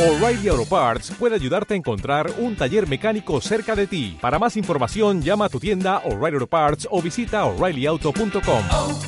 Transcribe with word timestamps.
O'Reilly 0.00 0.48
Auto 0.48 0.64
Parts 0.64 1.12
puede 1.18 1.34
ayudarte 1.34 1.74
a 1.74 1.76
encontrar 1.76 2.32
un 2.38 2.56
taller 2.56 2.88
mecánico 2.88 3.38
cerca 3.42 3.76
de 3.76 3.86
ti. 3.86 4.16
Para 4.18 4.38
más 4.38 4.56
información, 4.56 5.20
llama 5.20 5.44
a 5.44 5.48
tu 5.50 5.60
tienda 5.60 5.98
O'Reilly 6.06 6.36
Auto 6.36 6.46
Parts 6.46 6.88
o 6.90 7.02
visita 7.02 7.44
oreillyauto.com. 7.44 8.62
oh, 8.72 8.98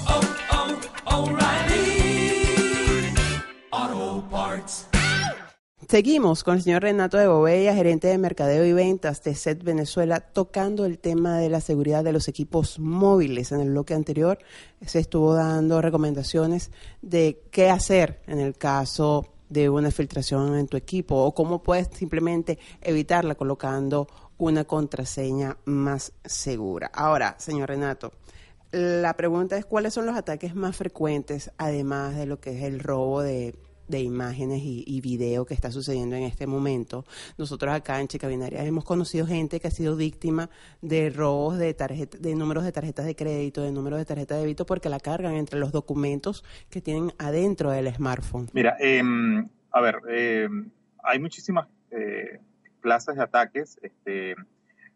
oh, 3.72 4.24
Parts. 4.30 4.86
Seguimos 5.88 6.44
con 6.44 6.56
el 6.56 6.63
señor 6.63 6.83
Renato 6.83 7.17
de 7.17 7.27
Bobella, 7.27 7.74
gerente 7.74 8.09
de 8.09 8.19
mercadeo 8.19 8.67
y 8.67 8.74
ventas 8.74 9.22
de 9.22 9.35
SET 9.35 9.63
Venezuela, 9.63 10.21
tocando 10.21 10.85
el 10.85 10.99
tema 10.99 11.38
de 11.38 11.49
la 11.49 11.63
seguridad 11.63 12.04
de 12.04 12.13
los 12.13 12.29
equipos 12.29 12.79
móviles. 12.79 13.51
En 13.51 13.61
el 13.61 13.71
bloque 13.71 13.95
anterior 13.95 14.38
se 14.85 14.99
estuvo 14.99 15.33
dando 15.33 15.81
recomendaciones 15.81 16.70
de 17.01 17.41
qué 17.51 17.70
hacer 17.70 18.20
en 18.27 18.41
el 18.41 18.59
caso 18.59 19.33
de 19.52 19.69
una 19.69 19.91
filtración 19.91 20.56
en 20.56 20.66
tu 20.66 20.77
equipo 20.77 21.16
o 21.16 21.34
cómo 21.34 21.62
puedes 21.62 21.88
simplemente 21.92 22.58
evitarla 22.80 23.34
colocando 23.34 24.08
una 24.38 24.64
contraseña 24.64 25.56
más 25.66 26.12
segura. 26.24 26.90
Ahora, 26.94 27.36
señor 27.38 27.68
Renato, 27.68 28.12
la 28.72 29.14
pregunta 29.14 29.56
es 29.56 29.66
cuáles 29.66 29.92
son 29.92 30.06
los 30.06 30.16
ataques 30.16 30.54
más 30.54 30.77
frecuentes, 30.77 31.50
además 31.58 32.16
de 32.16 32.27
lo 32.27 32.41
que 32.41 32.56
es 32.56 32.64
el 32.64 32.80
robo 32.80 33.20
de, 33.20 33.54
de 33.92 34.01
imágenes 34.01 34.62
y, 34.62 34.82
y, 34.87 35.01
video 35.01 35.45
que 35.45 35.55
está 35.55 35.70
sucediendo 35.70 36.16
en 36.16 36.24
este 36.24 36.46
momento. 36.46 37.05
Nosotros 37.38 37.73
acá 37.73 38.00
en 38.00 38.09
Chica 38.09 38.27
Binaria 38.27 38.64
hemos 38.64 38.84
conocido 38.84 39.27
gente 39.27 39.60
que 39.60 39.69
ha 39.69 39.70
sido 39.70 39.95
víctima 39.95 40.50
de 40.80 41.10
robos 41.10 41.59
de, 41.59 41.74
tarjeta, 41.74 42.19
de 42.19 42.34
números 42.34 42.64
de 42.64 42.73
tarjetas 42.73 43.06
de 43.06 43.14
crédito, 43.14 43.62
de 43.62 43.70
números 43.70 43.98
de 43.98 44.05
tarjeta 44.05 44.34
de 44.34 44.41
débito, 44.41 44.66
porque 44.66 44.88
la 44.88 44.98
cargan 44.98 45.34
entre 45.34 45.60
los 45.60 45.70
documentos 45.70 46.45
que 46.70 46.80
tienen 46.80 47.12
adentro 47.19 47.70
del 47.70 47.95
smartphone. 47.95 48.48
Mira, 48.52 48.77
eh, 48.80 49.02
a 49.70 49.80
ver, 49.80 50.00
eh, 50.09 50.48
hay 51.02 51.19
muchísimas 51.19 51.69
eh, 51.91 52.41
clases 52.80 53.16
de 53.16 53.22
ataques. 53.22 53.78
Este, 53.83 54.34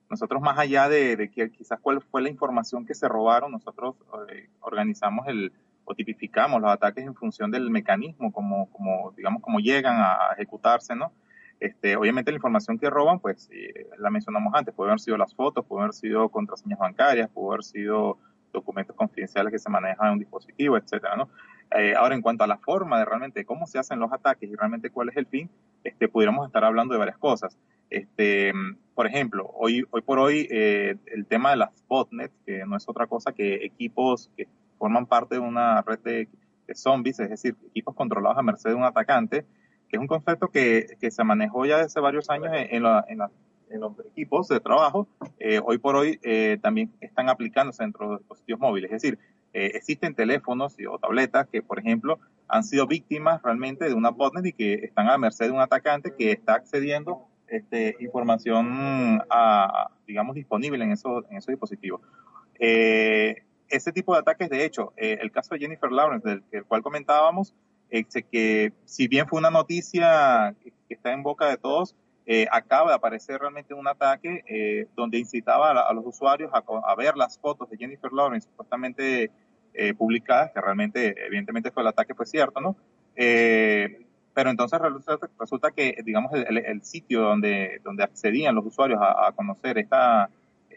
nosotros 0.08 0.40
más 0.40 0.58
allá 0.58 0.88
de, 0.88 1.30
que 1.34 1.50
quizás 1.50 1.80
cuál 1.80 2.00
fue 2.00 2.22
la 2.22 2.28
información 2.28 2.86
que 2.86 2.94
se 2.94 3.08
robaron, 3.08 3.52
nosotros 3.52 3.96
eh, 4.30 4.48
organizamos 4.60 5.26
el 5.26 5.52
o 5.86 5.94
tipificamos 5.94 6.60
los 6.60 6.70
ataques 6.70 7.04
en 7.04 7.14
función 7.14 7.50
del 7.50 7.70
mecanismo, 7.70 8.30
como, 8.32 8.70
como 8.70 9.12
digamos, 9.16 9.40
como 9.40 9.60
llegan 9.60 9.96
a 9.98 10.32
ejecutarse, 10.34 10.94
¿no? 10.94 11.12
Este, 11.58 11.96
obviamente 11.96 12.30
la 12.30 12.36
información 12.36 12.78
que 12.78 12.90
roban, 12.90 13.18
pues 13.18 13.48
eh, 13.50 13.88
la 13.98 14.10
mencionamos 14.10 14.52
antes, 14.54 14.74
puede 14.74 14.90
haber 14.90 15.00
sido 15.00 15.16
las 15.16 15.34
fotos, 15.34 15.64
puede 15.64 15.84
haber 15.84 15.94
sido 15.94 16.28
contraseñas 16.28 16.78
bancarias, 16.78 17.30
puede 17.30 17.48
haber 17.48 17.64
sido 17.64 18.18
documentos 18.52 18.94
confidenciales 18.94 19.52
que 19.52 19.58
se 19.58 19.70
manejan 19.70 20.08
en 20.08 20.12
un 20.14 20.18
dispositivo, 20.18 20.76
etcétera, 20.76 21.16
¿no? 21.16 21.30
Eh, 21.70 21.94
ahora, 21.96 22.14
en 22.14 22.22
cuanto 22.22 22.44
a 22.44 22.46
la 22.46 22.58
forma 22.58 22.98
de 22.98 23.04
realmente 23.04 23.44
cómo 23.44 23.66
se 23.66 23.78
hacen 23.78 23.98
los 23.98 24.12
ataques 24.12 24.48
y 24.48 24.54
realmente 24.54 24.90
cuál 24.90 25.08
es 25.08 25.16
el 25.16 25.26
fin, 25.26 25.50
este, 25.82 26.08
pudiéramos 26.08 26.46
estar 26.46 26.64
hablando 26.64 26.94
de 26.94 26.98
varias 26.98 27.18
cosas. 27.18 27.58
Este, 27.90 28.52
por 28.94 29.06
ejemplo, 29.06 29.50
hoy, 29.54 29.84
hoy 29.90 30.02
por 30.02 30.18
hoy 30.18 30.46
eh, 30.50 30.96
el 31.06 31.26
tema 31.26 31.50
de 31.50 31.56
las 31.56 31.84
botnets, 31.88 32.34
que 32.44 32.64
no 32.66 32.76
es 32.76 32.88
otra 32.88 33.06
cosa 33.06 33.32
que 33.32 33.64
equipos 33.64 34.30
que 34.36 34.46
forman 34.86 35.06
parte 35.06 35.34
de 35.34 35.40
una 35.40 35.82
red 35.82 35.98
de, 35.98 36.28
de, 36.68 36.74
zombies, 36.76 37.18
es 37.18 37.28
decir, 37.28 37.56
equipos 37.70 37.96
controlados 37.96 38.38
a 38.38 38.42
merced 38.42 38.70
de 38.70 38.76
un 38.76 38.84
atacante, 38.84 39.44
que 39.88 39.96
es 39.96 40.00
un 40.00 40.06
concepto 40.06 40.46
que, 40.46 40.96
que 41.00 41.10
se 41.10 41.24
manejó 41.24 41.66
ya 41.66 41.78
desde 41.78 42.00
varios 42.00 42.30
años 42.30 42.52
en, 42.54 42.84
la, 42.84 43.04
en, 43.08 43.18
la, 43.18 43.30
en 43.68 43.80
los 43.80 43.98
equipos 44.06 44.46
de 44.46 44.60
trabajo. 44.60 45.08
Eh, 45.40 45.60
hoy 45.64 45.78
por 45.78 45.96
hoy 45.96 46.20
eh, 46.22 46.58
también 46.62 46.92
están 47.00 47.28
aplicándose 47.28 47.82
dentro 47.82 48.10
de 48.10 48.18
dispositivos 48.18 48.60
móviles, 48.60 48.92
es 48.92 49.02
decir, 49.02 49.18
eh, 49.52 49.72
existen 49.74 50.14
teléfonos 50.14 50.76
o 50.88 50.98
tabletas 51.00 51.48
que, 51.48 51.62
por 51.62 51.80
ejemplo, 51.80 52.20
han 52.46 52.62
sido 52.62 52.86
víctimas 52.86 53.42
realmente 53.42 53.86
de 53.86 53.94
una 53.94 54.10
botnet 54.10 54.46
y 54.46 54.52
que 54.52 54.74
están 54.74 55.08
a 55.08 55.18
merced 55.18 55.46
de 55.46 55.50
un 55.50 55.60
atacante 55.60 56.14
que 56.16 56.30
está 56.30 56.54
accediendo 56.54 57.26
este, 57.48 57.96
información, 57.98 59.20
a, 59.30 59.90
digamos, 60.06 60.36
disponible 60.36 60.84
en 60.84 60.92
esos, 60.92 61.24
en 61.28 61.38
esos 61.38 61.48
dispositivos. 61.48 62.02
Eh, 62.60 63.42
ese 63.68 63.92
tipo 63.92 64.12
de 64.12 64.20
ataques, 64.20 64.48
de 64.48 64.64
hecho, 64.64 64.92
eh, 64.96 65.18
el 65.20 65.30
caso 65.30 65.54
de 65.54 65.60
Jennifer 65.60 65.90
Lawrence, 65.90 66.28
del, 66.28 66.42
del 66.50 66.64
cual 66.64 66.82
comentábamos, 66.82 67.54
eh, 67.90 68.04
que 68.30 68.72
si 68.84 69.08
bien 69.08 69.28
fue 69.28 69.38
una 69.38 69.50
noticia 69.50 70.54
que, 70.62 70.72
está 70.88 71.12
en 71.12 71.22
boca 71.22 71.48
de 71.48 71.56
todos, 71.56 71.94
eh, 72.26 72.46
acaba 72.50 72.90
de 72.90 72.96
aparecer 72.96 73.40
realmente 73.40 73.74
un 73.74 73.86
ataque 73.86 74.42
eh, 74.48 74.86
donde 74.96 75.18
incitaba 75.18 75.70
a, 75.70 75.88
a 75.88 75.92
los 75.92 76.04
usuarios 76.06 76.50
a, 76.52 76.62
a, 76.84 76.94
ver 76.96 77.16
las 77.16 77.38
fotos 77.38 77.70
de 77.70 77.76
Jennifer 77.76 78.12
Lawrence 78.12 78.48
supuestamente 78.48 79.30
eh, 79.74 79.94
publicadas, 79.94 80.52
que 80.52 80.60
realmente, 80.60 81.14
evidentemente 81.26 81.70
fue 81.70 81.82
el 81.82 81.88
ataque, 81.88 82.14
fue 82.14 82.26
cierto, 82.26 82.60
¿no? 82.60 82.76
pero 84.34 84.50
entonces 84.50 84.78
resulta, 84.78 85.30
resulta, 85.38 85.70
que, 85.70 85.96
digamos, 86.04 86.30
el, 86.34 86.58
el, 86.58 86.82
sitio 86.82 87.22
donde, 87.22 87.80
donde 87.82 88.04
accedían 88.04 88.54
los 88.54 88.66
usuarios 88.66 89.00
a, 89.00 89.28
a 89.28 89.32
conocer 89.32 89.78
esta, 89.78 90.28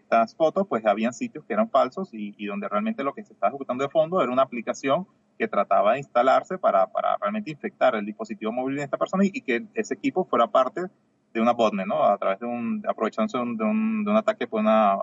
estas 0.10 0.36
fotos, 0.36 0.66
pues 0.68 0.84
habían 0.88 1.14
sitios 1.14 1.46
que 1.46 1.54
eran 1.54 1.70
falsos 1.70 2.10
y, 2.14 2.34
y, 2.36 2.48
donde 2.48 2.68
realmente 2.68 3.04
lo 3.04 3.14
que 3.14 3.24
se 3.24 3.34
estaba 3.34 3.52
ejecutando 3.52 3.84
de 3.84 3.92
fondo 3.92 4.20
era 4.24 4.32
una 4.32 4.42
aplicación 4.42 5.06
que 5.38 5.48
trataba 5.48 5.94
de 5.94 6.00
instalarse 6.00 6.58
para, 6.58 6.88
para 6.88 7.16
realmente 7.18 7.52
infectar 7.52 7.94
el 7.94 8.08
dispositivo 8.08 8.52
móvil 8.52 8.78
de 8.78 8.84
esta 8.84 8.98
persona 8.98 9.24
y, 9.24 9.30
y 9.32 9.42
que 9.42 9.68
ese 9.76 9.94
equipo 9.94 10.26
fuera 10.26 10.48
parte 10.48 10.82
de 11.32 11.40
una 11.40 11.54
botnet, 11.54 11.86
¿no? 11.86 12.04
A 12.04 12.18
través 12.18 12.40
de 12.40 12.48
un, 12.48 12.84
aprovechándose 12.88 13.38
de 13.38 13.44
un, 13.44 14.04
de 14.04 14.10
un, 14.10 14.18
ataque 14.18 14.48
por 14.48 14.62
una, 14.62 14.98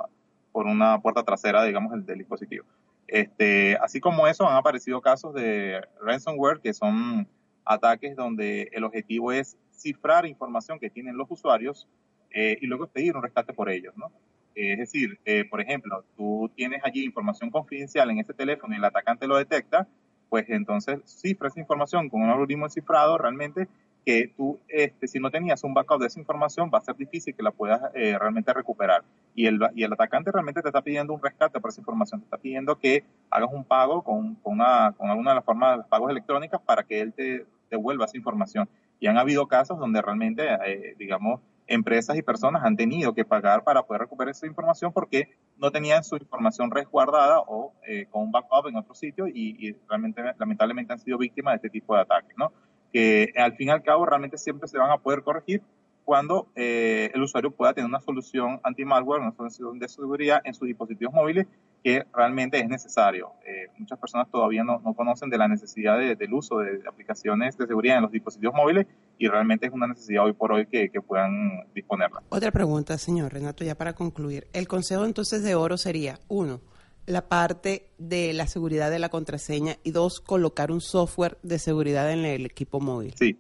por 0.51 0.67
una 0.67 1.01
puerta 1.01 1.23
trasera, 1.23 1.63
digamos, 1.63 1.93
del, 1.93 2.05
del 2.05 2.19
dispositivo. 2.19 2.65
Este, 3.07 3.77
así 3.77 4.01
como 4.01 4.27
eso, 4.27 4.49
han 4.49 4.57
aparecido 4.57 5.01
casos 5.01 5.33
de 5.35 5.83
ransomware 6.03 6.61
que 6.61 6.75
son 6.75 7.29
ataques 7.65 8.17
donde 8.17 8.71
el 8.73 8.83
objetivo 8.83 9.31
es 9.31 9.57
cifrar 9.73 10.27
información 10.27 10.81
que 10.81 10.91
tienen 10.91 11.17
los 11.17 11.31
usuarios 11.31 11.87
eh, 12.33 12.59
y 12.61 12.67
luego 12.67 12.89
pedir 12.89 13.17
un 13.17 13.23
rescate 13.23 13.53
por 13.53 13.71
ellos, 13.71 13.97
¿no? 13.97 14.11
Es 14.57 14.79
decir, 14.79 15.19
eh, 15.27 15.45
por 15.45 15.61
ejemplo, 15.61 16.05
tú 16.17 16.51
tienes 16.57 16.81
allí 16.83 17.05
información 17.05 17.51
confidencial 17.51 18.11
en 18.11 18.19
ese 18.19 18.33
teléfono 18.33 18.75
y 18.75 18.79
el 18.79 18.85
atacante 18.85 19.27
lo 19.27 19.37
detecta, 19.37 19.87
pues 20.31 20.47
entonces 20.49 21.01
cifra 21.05 21.49
esa 21.49 21.61
información 21.61 22.09
con 22.09 22.23
un 22.23 22.31
algoritmo 22.31 22.69
cifrado 22.69 23.19
realmente 23.19 23.69
que 24.07 24.33
tú, 24.37 24.59
este, 24.69 25.09
si 25.09 25.19
no 25.19 25.31
tenías 25.31 25.63
un 25.65 25.75
backup 25.75 26.01
de 26.01 26.07
esa 26.07 26.21
información, 26.21 26.71
va 26.73 26.79
a 26.79 26.83
ser 26.83 26.97
difícil 26.97 27.35
que 27.35 27.43
la 27.43 27.51
puedas 27.51 27.83
eh, 27.93 28.17
realmente 28.19 28.53
recuperar. 28.55 29.03
Y 29.35 29.47
el, 29.47 29.59
y 29.75 29.83
el 29.83 29.93
atacante 29.93 30.31
realmente 30.33 30.63
te 30.63 30.69
está 30.69 30.81
pidiendo 30.81 31.13
un 31.13 31.21
rescate 31.21 31.61
por 31.61 31.71
esa 31.71 31.81
información, 31.81 32.21
te 32.21 32.27
está 32.27 32.39
pidiendo 32.39 32.79
que 32.79 33.05
hagas 33.31 33.51
un 33.53 33.65
pago 33.65 34.03
con, 34.03 34.37
con, 34.37 34.55
una, 34.55 34.95
con 34.97 35.11
alguna 35.11 35.33
de 35.33 35.35
las 35.35 35.45
formas 35.45 35.73
de 35.73 35.77
los 35.79 35.87
pagos 35.89 36.11
electrónicas 36.11 36.61
para 36.63 36.85
que 36.85 37.01
él 37.01 37.13
te 37.13 37.47
devuelva 37.69 38.05
esa 38.05 38.17
información. 38.17 38.69
Y 39.01 39.09
han 39.09 39.19
habido 39.19 39.49
casos 39.49 39.79
donde 39.79 40.01
realmente, 40.01 40.47
eh, 40.67 40.95
digamos, 40.99 41.41
empresas 41.67 42.17
y 42.17 42.23
personas 42.23 42.65
han 42.65 42.77
tenido 42.77 43.15
que 43.15 43.25
pagar 43.25 43.65
para 43.65 43.83
poder 43.83 44.03
recuperar 44.03 44.31
esa 44.31 44.47
información 44.47 44.93
porque 44.93 45.37
no 45.57 45.71
tenían 45.71 46.05
su 46.05 46.17
información 46.17 46.71
resguardada 46.71 47.41
o 47.41 47.73
eh, 47.87 48.07
con 48.11 48.23
un 48.23 48.33
backup 48.33 48.69
en 48.69 48.77
otro 48.77 48.95
sitio 48.95 49.27
y, 49.27 49.57
y 49.59 49.77
realmente, 49.89 50.23
lamentablemente, 50.39 50.93
han 50.93 50.99
sido 50.99 51.19
víctimas 51.19 51.53
de 51.53 51.57
este 51.57 51.71
tipo 51.71 51.95
de 51.95 52.03
ataques, 52.03 52.37
¿no? 52.37 52.53
que 52.93 53.33
al 53.37 53.55
fin 53.57 53.69
y 53.69 53.71
al 53.71 53.83
cabo 53.83 54.07
realmente 54.07 54.39
siempre 54.39 54.69
se 54.69 54.79
van 54.79 54.91
a 54.91 54.99
poder 54.99 55.23
corregir 55.23 55.63
cuando 56.07 56.47
eh, 56.55 57.11
el 57.13 57.21
usuario 57.21 57.51
pueda 57.51 57.75
tener 57.75 57.91
una 57.91 57.99
solución 57.99 58.61
anti-malware, 58.63 59.23
una 59.23 59.33
solución 59.33 59.81
de 59.81 59.89
seguridad 59.89 60.41
en 60.45 60.55
sus 60.55 60.69
dispositivos 60.69 61.13
móviles 61.13 61.49
que 61.83 62.07
realmente 62.15 62.61
es 62.61 62.69
necesario. 62.69 63.33
Eh, 63.45 63.67
muchas 63.77 63.99
personas 63.99 64.31
todavía 64.31 64.63
no, 64.63 64.81
no, 64.85 64.95
conocen 64.95 65.31
de 65.31 65.37
la 65.37 65.49
necesidad 65.49 65.99
de, 65.99 66.15
del 66.15 66.33
uso 66.33 66.59
de, 66.59 66.81
aplicaciones 66.89 67.59
de 67.59 67.67
seguridad 67.67 67.97
en 67.97 68.03
los 68.03 68.13
dispositivos 68.13 68.55
móviles 68.55 68.87
y 69.19 69.27
realmente 69.27 69.67
es 69.67 69.73
una 69.73 69.89
necesidad 69.89 70.25
hoy 70.25 70.33
por 70.33 70.53
hoy 70.53 70.67
que, 70.67 70.91
que 70.91 71.01
puedan 71.01 71.67
disponerla. 71.75 72.23
Otra 72.29 72.53
pregunta, 72.53 72.97
señor 72.99 73.33
Renato, 73.33 73.65
ya 73.65 73.75
para 73.75 73.95
concluir. 73.95 74.47
El 74.53 74.69
consejo 74.69 75.05
entonces 75.07 75.43
de 75.43 75.57
oro 75.57 75.77
sería, 75.77 76.21
uno, 76.29 76.61
la 77.07 77.29
parte 77.29 77.89
de 77.99 78.33
la 78.33 78.47
seguridad 78.47 78.93
de 78.93 79.01
la 79.01 79.09
contraseña 79.09 79.75
y 79.83 79.91
dos, 79.91 80.21
colocar 80.21 80.71
un 80.71 80.81
software 80.81 81.37
de 81.43 81.59
seguridad 81.59 82.13
en 82.13 82.25
el 82.25 82.47
equipo 82.47 82.79
móvil. 82.79 83.13
Sí, 83.19 83.37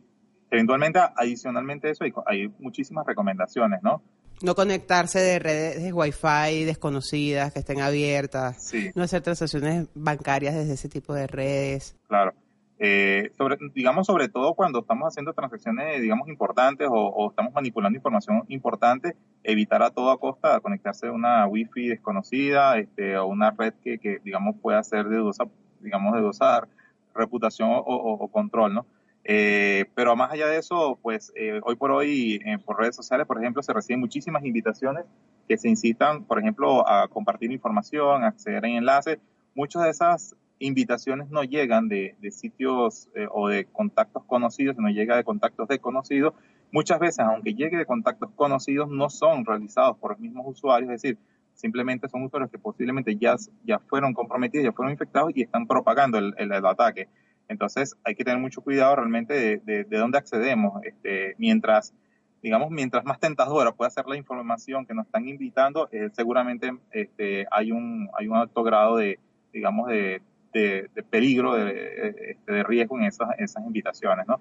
eventualmente, 0.50 1.00
adicionalmente 1.16 1.88
a 1.88 1.90
eso, 1.92 2.04
hay, 2.04 2.12
hay, 2.26 2.48
muchísimas 2.58 3.06
recomendaciones, 3.06 3.82
¿no? 3.82 4.02
No 4.42 4.54
conectarse 4.54 5.18
de 5.18 5.38
redes 5.38 5.82
de 5.82 5.92
Wi-Fi 5.92 6.64
desconocidas 6.64 7.52
que 7.52 7.60
estén 7.60 7.80
abiertas, 7.80 8.68
sí. 8.68 8.90
no 8.94 9.02
hacer 9.02 9.22
transacciones 9.22 9.88
bancarias 9.94 10.54
desde 10.54 10.74
ese 10.74 10.88
tipo 10.88 11.14
de 11.14 11.26
redes. 11.26 11.96
Claro. 12.06 12.34
Eh, 12.78 13.30
sobre, 13.38 13.56
digamos, 13.74 14.06
sobre 14.06 14.28
todo 14.28 14.52
cuando 14.52 14.80
estamos 14.80 15.08
haciendo 15.08 15.32
transacciones, 15.32 16.02
digamos, 16.02 16.28
importantes 16.28 16.86
o, 16.90 16.94
o, 16.94 17.30
estamos 17.30 17.54
manipulando 17.54 17.96
información 17.96 18.44
importante, 18.48 19.16
evitar 19.42 19.82
a 19.82 19.90
toda 19.90 20.18
costa 20.18 20.60
conectarse 20.60 21.06
a 21.06 21.12
una 21.12 21.46
wifi 21.46 21.88
desconocida, 21.88 22.76
este, 22.76 23.16
o 23.16 23.26
una 23.26 23.50
red 23.50 23.72
que, 23.82 23.98
que, 23.98 24.18
digamos, 24.22 24.56
pueda 24.60 24.82
ser 24.82 25.08
de 25.08 25.16
dudosa, 25.16 25.44
digamos, 25.80 26.12
de 26.14 26.20
dudosa 26.20 26.68
reputación 27.14 27.70
o, 27.70 27.78
o, 27.78 28.12
o 28.12 28.28
control, 28.28 28.74
¿no? 28.74 28.86
Eh, 29.28 29.86
pero 29.94 30.14
más 30.14 30.30
allá 30.30 30.46
de 30.46 30.58
eso, 30.58 30.98
pues 31.02 31.32
eh, 31.34 31.60
hoy 31.64 31.74
por 31.74 31.90
hoy 31.90 32.40
eh, 32.44 32.58
por 32.64 32.78
redes 32.78 32.94
sociales, 32.94 33.26
por 33.26 33.38
ejemplo, 33.38 33.62
se 33.62 33.72
reciben 33.72 33.98
muchísimas 34.00 34.44
invitaciones 34.44 35.04
que 35.48 35.56
se 35.56 35.68
incitan, 35.68 36.24
por 36.24 36.38
ejemplo, 36.38 36.88
a 36.88 37.08
compartir 37.08 37.50
información, 37.50 38.22
a 38.22 38.28
acceder 38.28 38.64
en 38.64 38.76
enlaces. 38.76 39.18
Muchas 39.54 39.82
de 39.82 39.90
esas 39.90 40.36
invitaciones 40.58 41.28
no 41.30 41.42
llegan 41.42 41.88
de, 41.88 42.14
de 42.20 42.30
sitios 42.30 43.08
eh, 43.14 43.26
o 43.30 43.48
de 43.48 43.64
contactos 43.64 44.22
conocidos, 44.24 44.76
no 44.78 44.88
llega 44.88 45.16
de 45.16 45.24
contactos 45.24 45.68
desconocidos 45.68 46.34
muchas 46.72 46.98
veces, 46.98 47.20
aunque 47.20 47.54
llegue 47.54 47.76
de 47.76 47.86
contactos 47.86 48.30
conocidos, 48.34 48.88
no 48.88 49.08
son 49.08 49.44
realizados 49.44 49.96
por 49.98 50.12
los 50.12 50.20
mismos 50.20 50.46
usuarios, 50.46 50.92
es 50.92 51.02
decir, 51.02 51.18
simplemente 51.54 52.08
son 52.08 52.24
usuarios 52.24 52.50
que 52.50 52.58
posiblemente 52.58 53.16
ya, 53.16 53.36
ya 53.64 53.78
fueron 53.78 54.12
comprometidos, 54.12 54.64
ya 54.64 54.72
fueron 54.72 54.92
infectados 54.92 55.32
y 55.34 55.42
están 55.42 55.66
propagando 55.66 56.18
el, 56.18 56.34
el, 56.36 56.52
ataque. 56.52 57.08
Entonces 57.48 57.96
hay 58.04 58.14
que 58.14 58.24
tener 58.24 58.40
mucho 58.40 58.60
cuidado 58.60 58.96
realmente 58.96 59.34
de, 59.34 59.58
de, 59.58 59.84
de 59.84 59.98
dónde 59.98 60.18
accedemos. 60.18 60.82
Este, 60.84 61.34
mientras, 61.38 61.94
digamos, 62.42 62.70
mientras 62.70 63.04
más 63.04 63.20
tentadora 63.20 63.72
pueda 63.72 63.90
ser 63.90 64.06
la 64.06 64.16
información 64.16 64.86
que 64.86 64.94
nos 64.94 65.06
están 65.06 65.28
invitando, 65.28 65.88
eh, 65.92 66.10
seguramente 66.12 66.72
este, 66.90 67.46
hay, 67.50 67.72
un, 67.72 68.08
hay 68.18 68.28
un 68.28 68.36
alto 68.36 68.62
grado 68.62 68.96
de, 68.96 69.18
digamos, 69.52 69.88
de, 69.88 70.22
de, 70.52 70.88
peligro, 71.10 71.56
este, 71.56 72.52
de, 72.52 72.62
riesgo 72.62 72.98
en 72.98 73.04
esas, 73.04 73.28
esas 73.38 73.64
invitaciones, 73.64 74.26
¿no? 74.26 74.40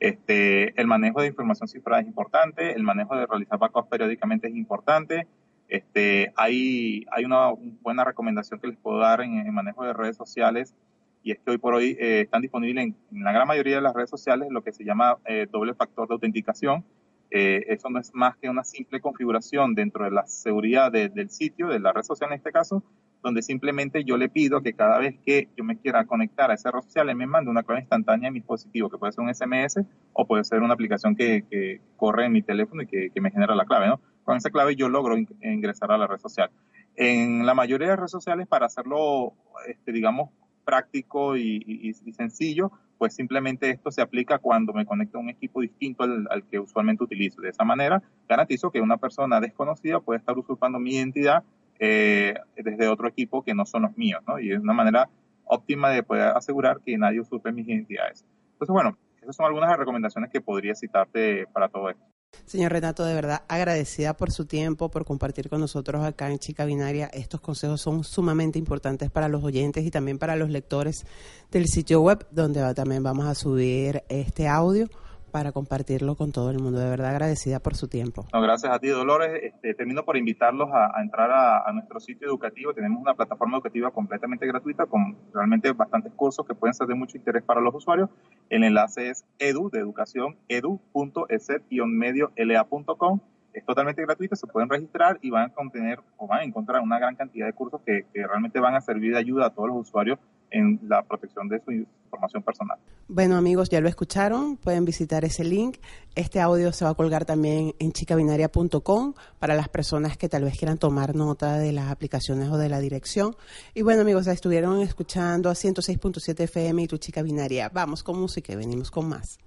Este, 0.00 0.78
el 0.78 0.86
manejo 0.86 1.22
de 1.22 1.28
información 1.28 1.68
cifrada 1.68 2.02
es 2.02 2.06
importante, 2.06 2.72
el 2.72 2.82
manejo 2.82 3.16
de 3.16 3.26
realizar 3.26 3.58
backups 3.58 3.88
periódicamente 3.88 4.48
es 4.48 4.54
importante. 4.54 5.26
Este, 5.68 6.32
hay, 6.36 7.06
hay 7.10 7.24
una 7.24 7.52
buena 7.80 8.04
recomendación 8.04 8.60
que 8.60 8.66
les 8.66 8.76
puedo 8.76 8.98
dar 8.98 9.22
en 9.22 9.38
el 9.38 9.52
manejo 9.52 9.84
de 9.84 9.94
redes 9.94 10.16
sociales 10.16 10.74
y 11.24 11.32
es 11.32 11.38
que 11.38 11.52
hoy 11.52 11.58
por 11.58 11.74
hoy 11.74 11.96
eh, 11.98 12.20
están 12.20 12.42
disponibles 12.42 12.84
en, 12.84 13.24
la 13.24 13.32
gran 13.32 13.48
mayoría 13.48 13.76
de 13.76 13.82
las 13.82 13.94
redes 13.94 14.10
sociales 14.10 14.48
lo 14.50 14.62
que 14.62 14.72
se 14.72 14.84
llama 14.84 15.16
eh, 15.24 15.46
doble 15.50 15.74
factor 15.74 16.06
de 16.06 16.14
autenticación. 16.14 16.84
Eh, 17.30 17.64
eso 17.68 17.88
no 17.88 17.98
es 17.98 18.14
más 18.14 18.36
que 18.36 18.50
una 18.50 18.62
simple 18.62 19.00
configuración 19.00 19.74
dentro 19.74 20.04
de 20.04 20.10
la 20.10 20.26
seguridad 20.26 20.92
de, 20.92 21.08
del 21.08 21.30
sitio, 21.30 21.68
de 21.68 21.80
la 21.80 21.92
red 21.92 22.02
social 22.02 22.30
en 22.30 22.36
este 22.36 22.52
caso, 22.52 22.84
donde 23.22 23.40
simplemente 23.40 24.04
yo 24.04 24.18
le 24.18 24.28
pido 24.28 24.62
que 24.62 24.74
cada 24.74 24.98
vez 24.98 25.16
que 25.24 25.48
yo 25.56 25.64
me 25.64 25.78
quiera 25.78 26.04
conectar 26.04 26.50
a 26.50 26.54
esa 26.54 26.70
red 26.70 26.82
social, 26.82 27.12
me 27.16 27.26
mande 27.26 27.50
una 27.50 27.62
clave 27.62 27.80
instantánea 27.80 28.28
en 28.28 28.34
mi 28.34 28.40
dispositivo, 28.40 28.90
que 28.90 28.98
puede 28.98 29.12
ser 29.12 29.24
un 29.24 29.34
SMS 29.34 29.80
o 30.12 30.26
puede 30.26 30.44
ser 30.44 30.60
una 30.60 30.74
aplicación 30.74 31.16
que, 31.16 31.80
corre 31.96 32.26
en 32.26 32.32
mi 32.32 32.42
teléfono 32.42 32.82
y 32.82 32.86
que, 32.86 33.20
me 33.22 33.30
genera 33.30 33.54
la 33.54 33.64
clave. 33.64 33.92
Con 34.24 34.36
esa 34.36 34.50
clave 34.50 34.76
yo 34.76 34.90
logro 34.90 35.16
in 35.16 35.26
ingresar 35.42 35.90
a 35.90 35.96
la 35.96 36.06
red 36.06 36.18
social. 36.18 36.50
En 36.96 37.46
la 37.46 37.54
mayoría 37.54 37.88
de 37.88 37.96
redes 37.96 38.10
sociales, 38.10 38.46
para 38.46 38.66
hacerlo, 38.66 39.32
este, 39.66 39.90
digamos, 39.90 40.30
práctico 40.64 41.36
y, 41.36 41.94
sencillo, 42.16 42.72
pues 42.98 43.14
simplemente 43.14 43.70
esto 43.70 43.90
se 43.90 44.00
aplica 44.02 44.38
cuando 44.38 44.72
me 44.72 44.86
conecto 44.86 45.18
a 45.18 45.20
un 45.20 45.30
equipo 45.30 45.60
distinto 45.60 46.04
al, 46.04 46.26
al, 46.30 46.44
que 46.44 46.58
usualmente 46.58 47.04
utilizo. 47.04 47.40
De 47.40 47.50
esa 47.50 47.64
manera, 47.64 48.02
garantizo 48.28 48.70
que 48.70 48.80
una 48.80 48.96
persona 48.96 49.40
desconocida 49.40 50.00
puede 50.00 50.18
estar 50.18 50.38
usurpando 50.38 50.78
mi 50.78 50.96
identidad 50.96 51.42
eh, 51.78 52.34
desde 52.56 52.88
otro 52.88 53.08
equipo 53.08 53.42
que 53.42 53.54
no 53.54 53.66
son 53.66 53.82
los 53.82 53.96
míos, 53.96 54.22
¿no? 54.26 54.38
Y 54.38 54.52
es 54.52 54.60
una 54.60 54.72
manera 54.72 55.08
óptima 55.44 55.90
de 55.90 56.02
poder 56.02 56.28
asegurar 56.28 56.80
que 56.80 56.96
nadie 56.96 57.20
usurpe 57.20 57.52
mis 57.52 57.68
identidades. 57.68 58.24
Entonces, 58.52 58.72
bueno, 58.72 58.96
esas 59.20 59.36
son 59.36 59.46
algunas 59.46 59.76
recomendaciones 59.76 60.30
que 60.30 60.40
podría 60.40 60.74
citarte 60.74 61.46
para 61.52 61.68
todo 61.68 61.90
esto. 61.90 62.04
Señor 62.46 62.72
Renato, 62.72 63.04
de 63.04 63.14
verdad 63.14 63.42
agradecida 63.48 64.14
por 64.16 64.30
su 64.30 64.46
tiempo, 64.46 64.90
por 64.90 65.04
compartir 65.04 65.48
con 65.48 65.60
nosotros 65.60 66.04
acá 66.04 66.30
en 66.30 66.38
Chica 66.38 66.64
Binaria. 66.64 67.06
Estos 67.06 67.40
consejos 67.40 67.80
son 67.80 68.04
sumamente 68.04 68.58
importantes 68.58 69.10
para 69.10 69.28
los 69.28 69.44
oyentes 69.44 69.84
y 69.84 69.90
también 69.90 70.18
para 70.18 70.36
los 70.36 70.50
lectores 70.50 71.04
del 71.50 71.68
sitio 71.68 72.00
web, 72.00 72.26
donde 72.30 72.74
también 72.74 73.02
vamos 73.02 73.26
a 73.26 73.34
subir 73.34 74.02
este 74.08 74.48
audio 74.48 74.88
para 75.34 75.50
compartirlo 75.50 76.14
con 76.14 76.30
todo 76.30 76.52
el 76.52 76.60
mundo. 76.60 76.78
De 76.78 76.88
verdad 76.88 77.10
agradecida 77.10 77.58
por 77.58 77.74
su 77.74 77.88
tiempo. 77.88 78.24
No, 78.32 78.40
gracias 78.40 78.72
a 78.72 78.78
ti, 78.78 78.86
Dolores. 78.86 79.32
Este, 79.42 79.74
termino 79.74 80.04
por 80.04 80.16
invitarlos 80.16 80.68
a, 80.72 81.02
entrar 81.02 81.32
a, 81.32 81.68
a, 81.68 81.72
nuestro 81.72 81.98
sitio 81.98 82.28
educativo. 82.28 82.72
Tenemos 82.72 83.02
una 83.02 83.14
plataforma 83.14 83.56
educativa 83.56 83.90
completamente 83.90 84.46
gratuita 84.46 84.86
con 84.86 85.16
realmente 85.32 85.72
bastantes 85.72 86.12
cursos 86.12 86.46
que 86.46 86.54
pueden 86.54 86.72
ser 86.72 86.86
de 86.86 86.94
mucho 86.94 87.16
interés 87.16 87.42
para 87.42 87.60
los 87.60 87.74
usuarios. 87.74 88.10
El 88.48 88.62
enlace 88.62 89.10
es 89.10 89.24
edu, 89.40 89.70
de 89.70 89.80
educación, 89.80 90.36
edu.eset-medio-la.com. 90.46 93.20
Es 93.54 93.64
totalmente 93.64 94.02
gratuito, 94.02 94.34
se 94.34 94.48
pueden 94.48 94.68
registrar 94.68 95.18
y 95.22 95.30
van 95.30 95.44
a 95.44 95.54
contener 95.54 96.00
o 96.16 96.26
van 96.26 96.40
a 96.40 96.44
encontrar 96.44 96.82
una 96.82 96.98
gran 96.98 97.14
cantidad 97.14 97.46
de 97.46 97.52
cursos 97.52 97.80
que, 97.86 98.04
realmente 98.12 98.58
van 98.58 98.74
a 98.74 98.80
servir 98.80 99.12
de 99.12 99.18
ayuda 99.18 99.46
a 99.46 99.50
todos 99.50 99.68
los 99.68 99.78
usuarios 99.78 100.18
en 100.50 100.80
la 100.88 101.02
protección 101.02 101.48
de 101.48 101.60
su 101.60 101.70
información 101.70 102.42
personal. 102.42 102.78
Bueno 103.06 103.36
amigos, 103.36 103.68
ya 103.68 103.80
lo 103.80 103.88
escucharon, 103.88 104.56
pueden 104.56 104.84
visitar 104.84 105.24
ese 105.24 105.44
link. 105.44 105.78
Este 106.16 106.40
audio 106.40 106.72
se 106.72 106.84
va 106.84 106.90
a 106.90 106.94
colgar 106.94 107.24
también 107.24 107.74
en 107.78 107.92
chicabinaria.com 107.92 109.14
para 109.38 109.54
las 109.54 109.68
personas 109.68 110.16
que 110.16 110.28
tal 110.28 110.42
vez 110.42 110.58
quieran 110.58 110.78
tomar 110.78 111.14
nota 111.14 111.58
de 111.58 111.70
las 111.70 111.92
aplicaciones 111.92 112.48
o 112.48 112.58
de 112.58 112.68
la 112.68 112.80
dirección. 112.80 113.36
Y 113.72 113.82
bueno 113.82 114.02
amigos, 114.02 114.26
estuvieron 114.26 114.80
escuchando 114.80 115.48
a 115.48 115.52
106.7 115.52 116.40
FM 116.40 116.82
y 116.82 116.88
tu 116.88 116.98
chica 116.98 117.22
binaria. 117.22 117.68
Vamos 117.68 118.02
con 118.02 118.18
música 118.18 118.52
y 118.52 118.56
venimos 118.56 118.90
con 118.90 119.08
más. 119.08 119.38